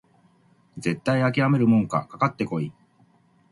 [0.79, 2.73] 絶対あきらめるもんかかかってこい！